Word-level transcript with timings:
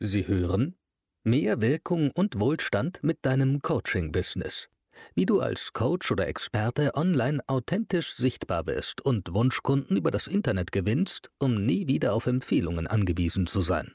Sie 0.00 0.28
hören 0.28 0.76
Mehr 1.24 1.60
Wirkung 1.60 2.12
und 2.14 2.38
Wohlstand 2.38 3.00
mit 3.02 3.18
deinem 3.22 3.62
Coaching-Business. 3.62 4.68
Wie 5.16 5.26
du 5.26 5.40
als 5.40 5.72
Coach 5.72 6.12
oder 6.12 6.28
Experte 6.28 6.94
online 6.94 7.40
authentisch 7.48 8.14
sichtbar 8.14 8.68
wirst 8.68 9.00
und 9.04 9.34
Wunschkunden 9.34 9.96
über 9.96 10.12
das 10.12 10.28
Internet 10.28 10.70
gewinnst, 10.70 11.30
um 11.40 11.66
nie 11.66 11.88
wieder 11.88 12.14
auf 12.14 12.28
Empfehlungen 12.28 12.86
angewiesen 12.86 13.48
zu 13.48 13.60
sein. 13.60 13.94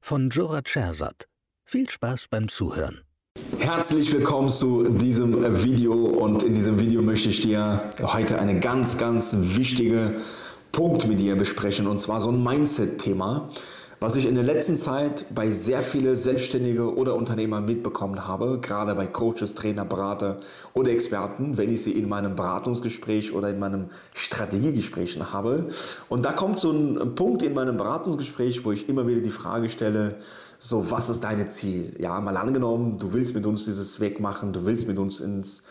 Von 0.00 0.30
Jora 0.30 0.62
Schersat. 0.64 1.28
Viel 1.66 1.90
Spaß 1.90 2.28
beim 2.30 2.48
Zuhören. 2.48 3.02
Herzlich 3.58 4.10
willkommen 4.10 4.48
zu 4.48 4.88
diesem 4.88 5.62
Video 5.62 5.92
und 5.92 6.42
in 6.44 6.54
diesem 6.54 6.80
Video 6.80 7.02
möchte 7.02 7.28
ich 7.28 7.42
dir 7.42 7.92
heute 8.00 8.38
eine 8.38 8.58
ganz, 8.58 8.96
ganz 8.96 9.36
wichtige 9.38 10.16
Punkt 10.72 11.06
mit 11.06 11.20
dir 11.20 11.36
besprechen 11.36 11.86
und 11.86 11.98
zwar 11.98 12.22
so 12.22 12.30
ein 12.30 12.42
Mindset-Thema 12.42 13.50
was 14.02 14.16
ich 14.16 14.26
in 14.26 14.34
der 14.34 14.42
letzten 14.42 14.76
Zeit 14.76 15.26
bei 15.32 15.52
sehr 15.52 15.80
vielen 15.80 16.16
Selbstständige 16.16 16.92
oder 16.92 17.14
Unternehmer 17.14 17.60
mitbekommen 17.60 18.26
habe, 18.26 18.58
gerade 18.60 18.96
bei 18.96 19.06
Coaches, 19.06 19.54
Trainer, 19.54 19.84
Berater 19.84 20.40
oder 20.74 20.90
Experten, 20.90 21.56
wenn 21.56 21.72
ich 21.72 21.84
sie 21.84 21.92
in 21.92 22.08
meinem 22.08 22.34
Beratungsgespräch 22.34 23.32
oder 23.32 23.50
in 23.50 23.60
meinem 23.60 23.90
Strategiegesprächen 24.12 25.32
habe. 25.32 25.68
Und 26.08 26.24
da 26.24 26.32
kommt 26.32 26.58
so 26.58 26.72
ein 26.72 27.14
Punkt 27.14 27.44
in 27.44 27.54
meinem 27.54 27.76
Beratungsgespräch, 27.76 28.64
wo 28.64 28.72
ich 28.72 28.88
immer 28.88 29.06
wieder 29.06 29.20
die 29.20 29.30
Frage 29.30 29.68
stelle, 29.68 30.16
so, 30.58 30.90
was 30.90 31.08
ist 31.08 31.22
dein 31.22 31.48
Ziel? 31.48 31.94
Ja, 32.00 32.20
mal 32.20 32.36
angenommen, 32.36 32.98
du 32.98 33.12
willst 33.12 33.36
mit 33.36 33.46
uns 33.46 33.66
dieses 33.66 34.00
Weg 34.00 34.18
machen, 34.18 34.52
du 34.52 34.66
willst 34.66 34.88
mit 34.88 34.98
uns 34.98 35.20
ins 35.20 35.62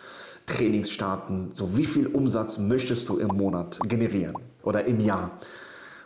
Trainings 0.45 0.89
starten. 0.89 1.49
So, 1.53 1.75
wie 1.75 1.85
viel 1.85 2.07
Umsatz 2.07 2.57
möchtest 2.57 3.09
du 3.09 3.17
im 3.17 3.35
Monat 3.35 3.81
generieren 3.89 4.37
oder 4.63 4.85
im 4.85 5.01
Jahr? 5.01 5.37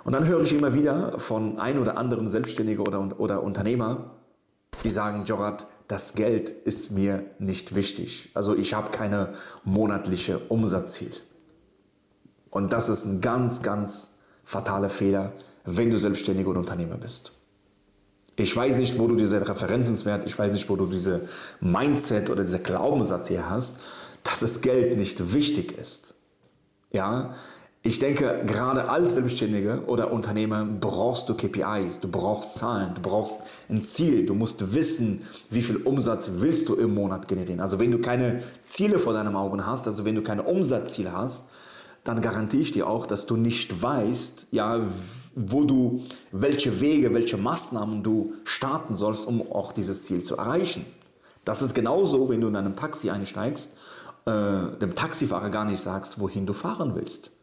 Und 0.06 0.14
dann 0.14 0.28
höre 0.28 0.42
ich 0.42 0.54
immer 0.54 0.76
wieder 0.76 1.20
von 1.20 1.58
ein 1.60 1.80
oder 1.80 1.98
anderen 1.98 2.30
Selbstständigen 2.30 2.86
oder, 2.86 3.20
oder 3.20 3.42
Unternehmer, 3.42 4.12
die 4.84 4.92
sagen, 4.92 5.26
Jorat, 5.26 5.66
das 5.88 6.14
Geld 6.14 6.52
ist 6.52 6.92
mir 6.92 7.26
nicht 7.40 7.74
wichtig. 7.74 8.30
Also 8.36 8.56
ich 8.56 8.76
habe 8.76 8.92
keine 8.92 9.34
monatliche 9.64 10.38
Umsatzziel. 10.48 11.12
Und 12.52 12.72
das 12.72 12.88
ist 12.88 13.06
ein 13.06 13.20
ganz, 13.20 13.64
ganz 13.64 14.14
fataler 14.44 14.92
Fehler, 14.92 15.34
wenn 15.66 15.90
du 15.90 15.98
Selbstständiger 15.98 16.52
oder 16.52 16.60
Unternehmer 16.60 16.98
bist. 16.98 17.32
Ich 18.36 18.56
weiß 18.56 18.78
nicht, 18.78 19.00
wo 19.00 19.08
du 19.08 19.16
diese 19.16 19.48
Referenzenswert, 19.48 20.28
ich 20.28 20.38
weiß 20.38 20.54
nicht, 20.54 20.70
wo 20.70 20.76
du 20.76 20.86
diese 20.86 21.28
Mindset 21.62 22.30
oder 22.30 22.44
diese 22.44 22.60
Glaubenssatz 22.60 23.30
hier 23.30 23.50
hast, 23.50 23.80
dass 24.22 24.42
das 24.42 24.62
Geld 24.62 24.98
nicht 24.98 25.34
wichtig 25.34 25.76
ist. 25.76 26.14
Ja, 26.92 27.34
ich 27.86 28.00
denke, 28.00 28.42
gerade 28.48 28.90
als 28.90 29.14
Selbstständiger 29.14 29.84
oder 29.88 30.12
Unternehmer 30.12 30.66
brauchst 30.66 31.30
du 31.30 31.36
KPIs, 31.36 32.00
du 32.00 32.08
brauchst 32.08 32.56
Zahlen, 32.56 32.96
du 32.96 33.02
brauchst 33.02 33.42
ein 33.70 33.84
Ziel, 33.84 34.26
du 34.26 34.34
musst 34.34 34.74
wissen, 34.74 35.22
wie 35.52 35.62
viel 35.62 35.78
Umsatz 35.78 36.32
willst 36.38 36.68
du 36.68 36.74
im 36.74 36.96
Monat 36.96 37.28
generieren. 37.28 37.60
Also 37.60 37.78
wenn 37.78 37.92
du 37.92 38.00
keine 38.00 38.42
Ziele 38.64 38.98
vor 38.98 39.14
deinen 39.14 39.36
Augen 39.36 39.68
hast, 39.68 39.88
also 39.88 40.04
wenn 40.04 40.16
du 40.16 40.24
keine 40.24 40.42
Umsatzziele 40.42 41.14
hast, 41.14 41.50
dann 42.04 42.22
garantiere 42.22 42.64
ich 42.64 42.72
dir 42.72 42.88
auch, 42.88 43.06
dass 43.06 43.28
du 43.28 43.38
nicht 43.38 43.84
weißt, 43.84 44.48
ja, 44.50 44.82
wo 45.36 45.64
du, 45.64 46.06
welche 46.32 46.82
Wege, 46.82 47.14
welche 47.14 47.38
Maßnahmen 47.38 48.02
du 48.02 48.34
starten 48.46 48.96
sollst, 48.96 49.28
um 49.28 49.52
auch 49.52 49.72
dieses 49.72 50.06
Ziel 50.06 50.24
zu 50.24 50.38
erreichen. 50.38 50.88
Das 51.44 51.62
ist 51.62 51.76
genauso, 51.76 52.30
wenn 52.30 52.42
du 52.42 52.48
in 52.48 52.56
einem 52.56 52.76
Taxi 52.76 53.12
einsteigst, 53.12 53.78
äh, 54.26 54.76
dem 54.82 54.96
Taxifahrer 54.96 55.52
gar 55.52 55.66
nicht 55.66 55.82
sagst, 55.82 56.20
wohin 56.20 56.48
du 56.48 56.54
fahren 56.54 56.96
willst. 56.96 57.35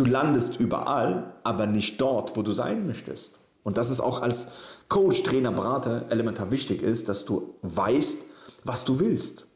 Du 0.00 0.06
landest 0.06 0.58
überall, 0.58 1.34
aber 1.44 1.66
nicht 1.66 2.00
dort, 2.00 2.34
wo 2.34 2.40
du 2.40 2.52
sein 2.52 2.86
möchtest. 2.86 3.38
Und 3.64 3.76
das 3.76 3.90
ist 3.90 4.00
auch 4.00 4.22
als 4.22 4.48
Coach, 4.88 5.22
Trainer, 5.24 5.52
Berater 5.52 6.06
elementar 6.08 6.50
wichtig 6.50 6.80
ist, 6.80 7.10
dass 7.10 7.26
du 7.26 7.52
weißt, 7.60 8.24
was 8.64 8.86
du 8.86 8.98
willst. 8.98 9.46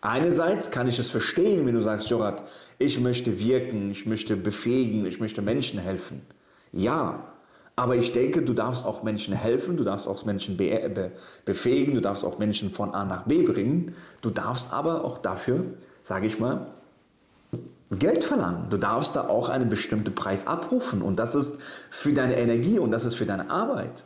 Einerseits 0.00 0.70
kann 0.70 0.86
ich 0.86 1.00
es 1.00 1.10
verstehen, 1.10 1.66
wenn 1.66 1.74
du 1.74 1.80
sagst, 1.80 2.08
Jorat, 2.08 2.44
ich 2.78 3.00
möchte 3.00 3.40
wirken, 3.40 3.90
ich 3.90 4.06
möchte 4.06 4.36
befähigen, 4.36 5.04
ich 5.06 5.18
möchte 5.18 5.42
Menschen 5.42 5.80
helfen. 5.80 6.22
Ja, 6.70 7.32
aber 7.74 7.96
ich 7.96 8.12
denke, 8.12 8.42
du 8.42 8.54
darfst 8.54 8.86
auch 8.86 9.02
Menschen 9.02 9.34
helfen, 9.34 9.76
du 9.76 9.82
darfst 9.82 10.06
auch 10.06 10.24
Menschen 10.24 10.56
be 10.56 10.88
be 10.88 11.10
befähigen, 11.44 11.96
du 11.96 12.00
darfst 12.00 12.24
auch 12.24 12.38
Menschen 12.38 12.70
von 12.70 12.94
A 12.94 13.04
nach 13.04 13.24
B 13.24 13.42
bringen. 13.42 13.96
Du 14.20 14.30
darfst 14.30 14.72
aber 14.72 15.04
auch 15.04 15.18
dafür, 15.18 15.64
sage 16.00 16.28
ich 16.28 16.38
mal, 16.38 16.77
Geld 17.90 18.24
verlangen. 18.24 18.68
Du 18.68 18.76
darfst 18.76 19.16
da 19.16 19.28
auch 19.28 19.48
einen 19.48 19.68
bestimmten 19.68 20.14
Preis 20.14 20.46
abrufen 20.46 21.00
und 21.00 21.18
das 21.18 21.34
ist 21.34 21.60
für 21.90 22.12
deine 22.12 22.36
Energie 22.38 22.78
und 22.78 22.90
das 22.90 23.04
ist 23.04 23.14
für 23.14 23.26
deine 23.26 23.50
Arbeit. 23.50 24.04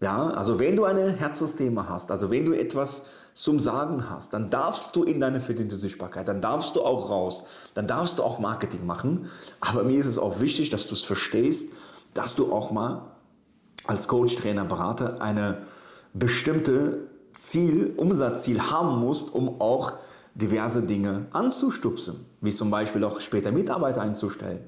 Ja, 0.00 0.30
also 0.30 0.58
wenn 0.58 0.74
du 0.74 0.84
eine 0.84 1.12
Herzsysteme 1.12 1.88
hast, 1.88 2.10
also 2.10 2.30
wenn 2.30 2.44
du 2.44 2.52
etwas 2.52 3.04
zum 3.34 3.60
Sagen 3.60 4.10
hast, 4.10 4.32
dann 4.32 4.50
darfst 4.50 4.96
du 4.96 5.04
in 5.04 5.20
deine 5.20 5.40
verdiente 5.40 5.78
Sichtbarkeit, 5.78 6.26
dann 6.26 6.40
darfst 6.40 6.74
du 6.74 6.82
auch 6.82 7.08
raus, 7.08 7.44
dann 7.74 7.86
darfst 7.86 8.18
du 8.18 8.24
auch 8.24 8.40
Marketing 8.40 8.84
machen. 8.84 9.28
Aber 9.60 9.84
mir 9.84 9.98
ist 9.98 10.06
es 10.06 10.18
auch 10.18 10.40
wichtig, 10.40 10.70
dass 10.70 10.88
du 10.88 10.94
es 10.94 11.02
verstehst, 11.02 11.74
dass 12.14 12.34
du 12.34 12.52
auch 12.52 12.72
mal 12.72 13.12
als 13.86 14.08
Coach, 14.08 14.36
Trainer, 14.36 14.64
Berater 14.64 15.22
eine 15.22 15.58
bestimmte 16.14 17.08
Ziel, 17.32 17.94
Umsatzziel 17.96 18.60
haben 18.70 18.98
musst, 18.98 19.32
um 19.32 19.60
auch 19.60 19.92
diverse 20.34 20.82
Dinge 20.82 21.26
anzustupsen, 21.32 22.24
wie 22.40 22.52
zum 22.52 22.70
Beispiel 22.70 23.04
auch 23.04 23.20
später 23.20 23.52
Mitarbeiter 23.52 24.02
einzustellen, 24.02 24.60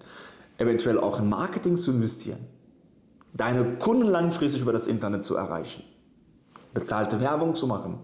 eventuell 0.59 0.99
auch 0.99 1.21
in 1.21 1.29
Marketing 1.29 1.77
zu 1.77 1.93
investieren, 1.93 2.41
deine 3.33 3.79
Kunden 3.79 4.07
langfristig 4.07 4.61
über 4.61 4.73
das 4.73 4.87
Internet 4.87 5.25
zu 5.25 5.37
erreichen, 5.37 5.83
bezahlte 6.75 7.21
Werbung 7.21 7.55
zu 7.55 7.67
machen 7.67 7.99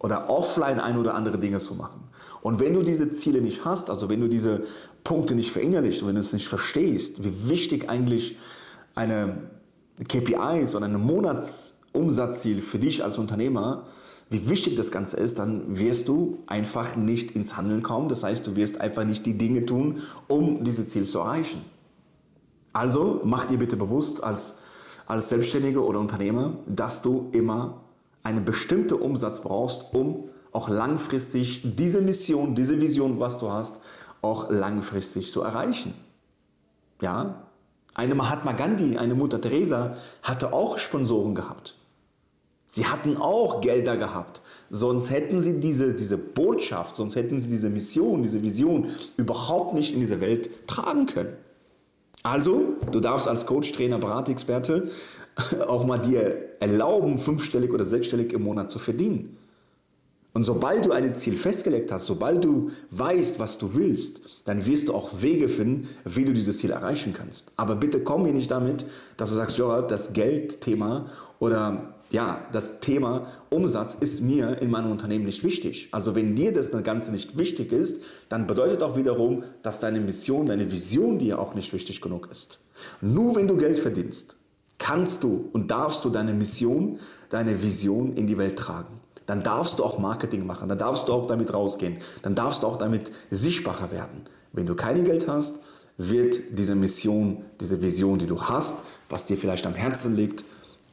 oder 0.00 0.28
offline 0.28 0.80
ein 0.80 0.98
oder 0.98 1.14
andere 1.14 1.38
Dinge 1.38 1.58
zu 1.58 1.74
machen. 1.74 2.02
Und 2.42 2.58
wenn 2.58 2.74
du 2.74 2.82
diese 2.82 3.10
Ziele 3.12 3.40
nicht 3.40 3.64
hast, 3.64 3.88
also 3.88 4.08
wenn 4.08 4.20
du 4.20 4.28
diese 4.28 4.62
Punkte 5.04 5.36
nicht 5.36 5.52
verinnerlichst 5.52 6.02
und 6.02 6.08
wenn 6.08 6.16
du 6.16 6.20
es 6.20 6.32
nicht 6.32 6.48
verstehst, 6.48 7.22
wie 7.22 7.48
wichtig 7.48 7.88
eigentlich 7.88 8.36
eine 8.96 9.50
KPIs 10.08 10.74
oder 10.74 10.86
ein 10.86 11.00
Monatsumsatzziel 11.00 12.60
für 12.60 12.80
dich 12.80 13.04
als 13.04 13.18
Unternehmer 13.18 13.84
ist, 13.86 14.02
wie 14.32 14.48
wichtig 14.48 14.76
das 14.76 14.90
Ganze 14.90 15.16
ist, 15.18 15.38
dann 15.38 15.78
wirst 15.78 16.08
du 16.08 16.38
einfach 16.46 16.96
nicht 16.96 17.32
ins 17.32 17.56
Handeln 17.56 17.82
kommen. 17.82 18.08
Das 18.08 18.22
heißt, 18.22 18.46
du 18.46 18.56
wirst 18.56 18.80
einfach 18.80 19.04
nicht 19.04 19.26
die 19.26 19.36
Dinge 19.36 19.66
tun, 19.66 20.02
um 20.28 20.64
dieses 20.64 20.88
Ziel 20.88 21.04
zu 21.04 21.20
erreichen. 21.20 21.64
Also 22.72 23.20
mach 23.24 23.44
dir 23.44 23.58
bitte 23.58 23.76
bewusst 23.76 24.22
als, 24.22 24.56
als 25.06 25.28
Selbstständiger 25.28 25.82
oder 25.82 26.00
Unternehmer, 26.00 26.54
dass 26.66 27.02
du 27.02 27.28
immer 27.32 27.82
einen 28.22 28.44
bestimmten 28.44 28.94
Umsatz 28.94 29.40
brauchst, 29.40 29.94
um 29.94 30.28
auch 30.52 30.68
langfristig 30.68 31.62
diese 31.76 32.00
Mission, 32.00 32.54
diese 32.54 32.80
Vision, 32.80 33.20
was 33.20 33.38
du 33.38 33.50
hast, 33.50 33.76
auch 34.22 34.50
langfristig 34.50 35.30
zu 35.30 35.42
erreichen. 35.42 35.94
Ja? 37.00 37.46
Eine 37.94 38.14
Mahatma 38.14 38.52
Gandhi, 38.52 38.96
eine 38.96 39.14
Mutter 39.14 39.40
Teresa 39.40 39.96
hatte 40.22 40.52
auch 40.52 40.78
Sponsoren 40.78 41.34
gehabt. 41.34 41.76
Sie 42.74 42.86
hatten 42.86 43.18
auch 43.18 43.60
Gelder 43.60 43.98
gehabt. 43.98 44.40
Sonst 44.70 45.10
hätten 45.10 45.42
sie 45.42 45.60
diese, 45.60 45.92
diese 45.92 46.16
Botschaft, 46.16 46.96
sonst 46.96 47.16
hätten 47.16 47.42
sie 47.42 47.50
diese 47.50 47.68
Mission, 47.68 48.22
diese 48.22 48.42
Vision 48.42 48.88
überhaupt 49.18 49.74
nicht 49.74 49.92
in 49.92 50.00
dieser 50.00 50.22
Welt 50.22 50.48
tragen 50.66 51.04
können. 51.04 51.36
Also, 52.22 52.78
du 52.90 53.00
darfst 53.00 53.28
als 53.28 53.44
Coach, 53.44 53.72
Trainer, 53.72 53.98
Beratexperte 53.98 54.88
auch 55.68 55.84
mal 55.84 55.98
dir 55.98 56.56
erlauben, 56.60 57.18
fünfstellig 57.18 57.74
oder 57.74 57.84
sechsstellig 57.84 58.32
im 58.32 58.44
Monat 58.44 58.70
zu 58.70 58.78
verdienen. 58.78 59.36
Und 60.34 60.44
sobald 60.44 60.86
du 60.86 60.92
ein 60.92 61.14
Ziel 61.14 61.34
festgelegt 61.34 61.92
hast, 61.92 62.06
sobald 62.06 62.44
du 62.44 62.70
weißt, 62.90 63.38
was 63.38 63.58
du 63.58 63.74
willst, 63.74 64.20
dann 64.44 64.64
wirst 64.64 64.88
du 64.88 64.94
auch 64.94 65.20
Wege 65.20 65.48
finden, 65.48 65.88
wie 66.04 66.24
du 66.24 66.32
dieses 66.32 66.58
Ziel 66.58 66.70
erreichen 66.70 67.12
kannst. 67.12 67.52
Aber 67.56 67.76
bitte 67.76 68.00
komm 68.00 68.22
mir 68.22 68.32
nicht 68.32 68.50
damit, 68.50 68.86
dass 69.18 69.30
du 69.30 69.36
sagst, 69.36 69.58
ja, 69.58 69.82
das 69.82 70.14
Geldthema 70.14 71.06
oder 71.38 71.94
ja, 72.12 72.46
das 72.52 72.80
Thema 72.80 73.26
Umsatz 73.50 73.94
ist 73.94 74.22
mir 74.22 74.60
in 74.60 74.70
meinem 74.70 74.90
Unternehmen 74.90 75.24
nicht 75.24 75.44
wichtig. 75.44 75.88
Also 75.92 76.14
wenn 76.14 76.34
dir 76.34 76.52
das 76.52 76.70
Ganze 76.82 77.10
nicht 77.10 77.38
wichtig 77.38 77.72
ist, 77.72 78.02
dann 78.28 78.46
bedeutet 78.46 78.82
auch 78.82 78.96
wiederum, 78.96 79.44
dass 79.62 79.80
deine 79.80 80.00
Mission, 80.00 80.46
deine 80.46 80.70
Vision 80.70 81.18
dir 81.18 81.38
auch 81.38 81.54
nicht 81.54 81.72
wichtig 81.72 82.00
genug 82.00 82.28
ist. 82.30 82.60
Nur 83.00 83.36
wenn 83.36 83.48
du 83.48 83.56
Geld 83.56 83.78
verdienst, 83.78 84.36
kannst 84.78 85.22
du 85.22 85.48
und 85.52 85.70
darfst 85.70 86.04
du 86.04 86.10
deine 86.10 86.34
Mission, 86.34 86.98
deine 87.30 87.62
Vision 87.62 88.14
in 88.14 88.26
die 88.26 88.36
Welt 88.36 88.58
tragen. 88.58 89.01
Dann 89.26 89.42
darfst 89.42 89.78
du 89.78 89.84
auch 89.84 89.98
Marketing 89.98 90.46
machen, 90.46 90.68
dann 90.68 90.78
darfst 90.78 91.08
du 91.08 91.12
auch 91.12 91.26
damit 91.26 91.52
rausgehen, 91.54 91.98
dann 92.22 92.34
darfst 92.34 92.62
du 92.62 92.66
auch 92.66 92.76
damit 92.76 93.10
sichtbarer 93.30 93.90
werden. 93.90 94.22
Wenn 94.52 94.66
du 94.66 94.74
kein 94.74 95.04
Geld 95.04 95.28
hast, 95.28 95.60
wird 95.96 96.40
diese 96.58 96.74
Mission, 96.74 97.44
diese 97.60 97.80
Vision, 97.82 98.18
die 98.18 98.26
du 98.26 98.40
hast, 98.40 98.82
was 99.08 99.26
dir 99.26 99.36
vielleicht 99.36 99.66
am 99.66 99.74
Herzen 99.74 100.16
liegt, 100.16 100.44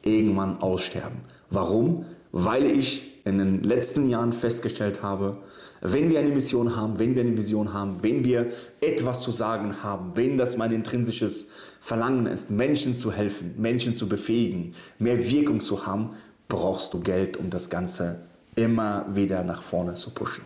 irgendwann 0.02 0.60
aussterben. 0.60 1.20
Warum? 1.50 2.04
Weil 2.32 2.64
ich 2.64 3.10
in 3.24 3.38
den 3.38 3.62
letzten 3.62 4.08
Jahren 4.08 4.32
festgestellt 4.32 5.02
habe, 5.02 5.38
wenn 5.82 6.10
wir 6.10 6.18
eine 6.18 6.30
Mission 6.30 6.76
haben, 6.76 6.98
wenn 6.98 7.14
wir 7.14 7.22
eine 7.22 7.36
Vision 7.36 7.72
haben, 7.72 7.98
wenn 8.02 8.24
wir 8.24 8.50
etwas 8.80 9.22
zu 9.22 9.30
sagen 9.30 9.82
haben, 9.82 10.12
wenn 10.14 10.36
das 10.36 10.56
mein 10.56 10.72
intrinsisches 10.72 11.48
Verlangen 11.80 12.26
ist, 12.26 12.50
Menschen 12.50 12.94
zu 12.94 13.12
helfen, 13.12 13.54
Menschen 13.56 13.94
zu 13.94 14.08
befähigen, 14.08 14.74
mehr 14.98 15.30
Wirkung 15.30 15.60
zu 15.60 15.86
haben, 15.86 16.10
brauchst 16.50 16.92
du 16.92 17.00
Geld, 17.00 17.38
um 17.38 17.48
das 17.48 17.70
Ganze 17.70 18.16
immer 18.54 19.06
wieder 19.14 19.42
nach 19.42 19.62
vorne 19.62 19.94
zu 19.94 20.10
pushen. 20.10 20.44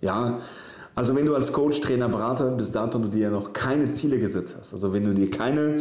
Ja, 0.00 0.38
also 0.96 1.14
wenn 1.14 1.26
du 1.26 1.36
als 1.36 1.52
Coach, 1.52 1.80
Trainer, 1.80 2.08
Berater 2.08 2.50
bis 2.50 2.72
dato 2.72 2.98
du 2.98 3.06
dir 3.06 3.30
noch 3.30 3.52
keine 3.52 3.92
Ziele 3.92 4.18
gesetzt 4.18 4.56
hast, 4.58 4.72
also 4.72 4.92
wenn 4.92 5.04
du 5.04 5.14
dir 5.14 5.30
keine 5.30 5.80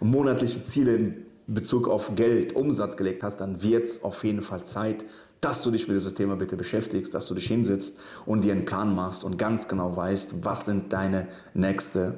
monatlichen 0.00 0.64
Ziele 0.64 0.94
in 0.94 1.26
Bezug 1.46 1.88
auf 1.88 2.14
Geld, 2.14 2.54
Umsatz 2.54 2.98
gelegt 2.98 3.22
hast, 3.22 3.40
dann 3.40 3.62
wird 3.62 3.84
es 3.84 4.04
auf 4.04 4.24
jeden 4.24 4.42
Fall 4.42 4.64
Zeit, 4.64 5.06
dass 5.40 5.62
du 5.62 5.70
dich 5.70 5.88
mit 5.88 5.96
diesem 5.96 6.14
Thema 6.14 6.36
bitte 6.36 6.56
beschäftigst, 6.56 7.14
dass 7.14 7.26
du 7.26 7.34
dich 7.34 7.46
hinsetzt 7.46 7.98
und 8.26 8.44
dir 8.44 8.52
einen 8.52 8.66
Plan 8.66 8.94
machst 8.94 9.24
und 9.24 9.38
ganz 9.38 9.68
genau 9.68 9.96
weißt, 9.96 10.44
was 10.44 10.66
sind 10.66 10.92
deine 10.92 11.28
nächste 11.54 12.14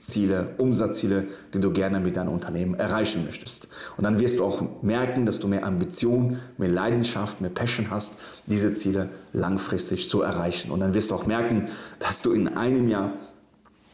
Monatsziele, 0.00 0.54
Umsatzziele, 0.56 1.26
die 1.52 1.60
du 1.60 1.72
gerne 1.72 2.00
mit 2.00 2.16
deinem 2.16 2.32
Unternehmen 2.32 2.74
erreichen 2.74 3.26
möchtest. 3.26 3.68
Und 3.98 4.04
dann 4.04 4.18
wirst 4.18 4.38
du 4.38 4.44
auch 4.44 4.62
merken, 4.80 5.26
dass 5.26 5.40
du 5.40 5.46
mehr 5.46 5.66
Ambition, 5.66 6.38
mehr 6.56 6.70
Leidenschaft, 6.70 7.42
mehr 7.42 7.50
Passion 7.50 7.90
hast, 7.90 8.18
diese 8.46 8.72
Ziele 8.72 9.10
langfristig 9.34 10.08
zu 10.08 10.22
erreichen. 10.22 10.70
Und 10.70 10.80
dann 10.80 10.94
wirst 10.94 11.10
du 11.10 11.16
auch 11.16 11.26
merken, 11.26 11.68
dass 11.98 12.22
du 12.22 12.32
in 12.32 12.48
einem 12.48 12.88
Jahr 12.88 13.12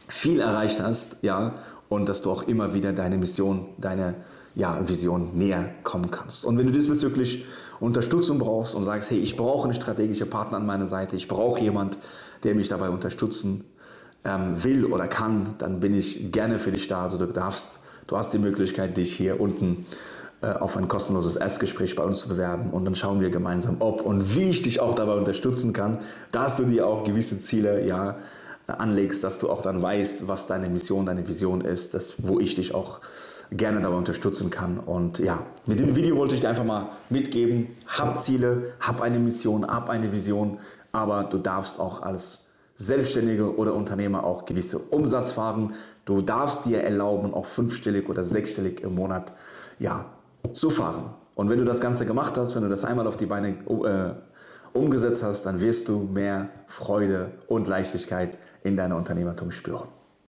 viel 0.06 0.38
erreicht 0.38 0.80
hast, 0.80 1.18
ja, 1.22 1.54
und 1.88 2.08
dass 2.08 2.22
du 2.22 2.30
auch 2.30 2.44
immer 2.44 2.72
wieder 2.72 2.92
deine 2.92 3.18
Mission, 3.18 3.66
deine 3.76 4.14
ja, 4.54 4.88
Vision 4.88 5.36
näher 5.36 5.70
kommen 5.82 6.12
kannst. 6.12 6.44
Und 6.44 6.56
wenn 6.56 6.66
du 6.66 6.72
diesbezüglich 6.72 7.44
Unterstützung 7.80 8.38
brauchst 8.38 8.76
und 8.76 8.84
sagst, 8.84 9.10
hey, 9.10 9.18
ich 9.18 9.36
brauche 9.36 9.64
einen 9.64 9.74
strategischen 9.74 10.30
Partner 10.30 10.58
an 10.58 10.66
meiner 10.66 10.86
Seite, 10.86 11.16
ich 11.16 11.26
brauche 11.26 11.60
jemand, 11.60 11.98
der 12.44 12.54
mich 12.54 12.68
dabei 12.68 12.90
unterstützen 12.90 13.64
ähm, 14.26 14.62
will 14.64 14.84
oder 14.84 15.06
kann, 15.06 15.54
dann 15.58 15.80
bin 15.80 15.94
ich 15.94 16.32
gerne 16.32 16.58
für 16.58 16.72
dich 16.72 16.88
da. 16.88 17.02
Also 17.02 17.18
du 17.18 17.26
darfst, 17.26 17.80
du 18.08 18.16
hast 18.16 18.34
die 18.34 18.38
Möglichkeit, 18.38 18.96
dich 18.96 19.12
hier 19.12 19.40
unten 19.40 19.84
äh, 20.42 20.48
auf 20.48 20.76
ein 20.76 20.88
kostenloses 20.88 21.36
Erstgespräch 21.36 21.94
bei 21.96 22.04
uns 22.04 22.18
zu 22.18 22.28
bewerben 22.28 22.70
und 22.70 22.84
dann 22.84 22.94
schauen 22.94 23.20
wir 23.20 23.30
gemeinsam, 23.30 23.76
ob 23.78 24.02
und 24.02 24.34
wie 24.34 24.50
ich 24.50 24.62
dich 24.62 24.80
auch 24.80 24.94
dabei 24.94 25.14
unterstützen 25.14 25.72
kann, 25.72 25.98
dass 26.32 26.56
du 26.56 26.64
dir 26.64 26.86
auch 26.86 27.04
gewisse 27.04 27.40
Ziele 27.40 27.86
ja 27.86 28.16
anlegst, 28.66 29.22
dass 29.22 29.38
du 29.38 29.48
auch 29.48 29.62
dann 29.62 29.80
weißt, 29.80 30.26
was 30.28 30.46
deine 30.46 30.68
Mission, 30.68 31.06
deine 31.06 31.26
Vision 31.26 31.60
ist, 31.60 31.94
das, 31.94 32.14
wo 32.18 32.40
ich 32.40 32.56
dich 32.56 32.74
auch 32.74 33.00
gerne 33.50 33.80
dabei 33.80 33.96
unterstützen 33.96 34.50
kann. 34.50 34.78
Und 34.78 35.20
ja, 35.20 35.46
mit 35.66 35.78
dem 35.78 35.94
Video 35.94 36.16
wollte 36.16 36.34
ich 36.34 36.40
dir 36.40 36.48
einfach 36.48 36.64
mal 36.64 36.90
mitgeben, 37.08 37.68
hab 37.86 38.20
Ziele, 38.20 38.74
hab 38.80 39.00
eine 39.00 39.20
Mission, 39.20 39.66
hab 39.66 39.88
eine 39.88 40.12
Vision, 40.12 40.58
aber 40.90 41.24
du 41.24 41.38
darfst 41.38 41.78
auch 41.78 42.02
als 42.02 42.45
Selbstständige 42.76 43.56
oder 43.56 43.74
Unternehmer 43.74 44.24
auch 44.24 44.44
gewisse 44.44 44.78
Umsatz 44.78 45.32
fahren. 45.32 45.74
Du 46.04 46.20
darfst 46.22 46.66
dir 46.66 46.82
erlauben, 46.82 47.34
auch 47.34 47.46
fünfstellig 47.46 48.08
oder 48.08 48.24
sechsstellig 48.24 48.82
im 48.82 48.94
Monat 48.94 49.32
ja, 49.78 50.06
zu 50.52 50.70
fahren. 50.70 51.14
Und 51.34 51.50
wenn 51.50 51.58
du 51.58 51.64
das 51.64 51.80
Ganze 51.80 52.06
gemacht 52.06 52.36
hast, 52.36 52.54
wenn 52.54 52.62
du 52.62 52.68
das 52.68 52.84
einmal 52.84 53.06
auf 53.06 53.16
die 53.16 53.26
Beine 53.26 53.48
äh, 53.48 54.76
umgesetzt 54.76 55.22
hast, 55.22 55.44
dann 55.44 55.60
wirst 55.60 55.88
du 55.88 56.04
mehr 56.04 56.50
Freude 56.66 57.32
und 57.48 57.66
Leichtigkeit 57.66 58.38
in 58.62 58.76
deiner 58.76 58.96
Unternehmertum 58.96 59.50
spüren. 59.50 59.88